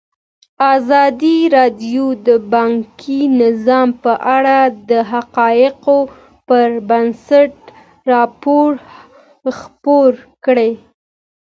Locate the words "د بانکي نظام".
2.27-3.89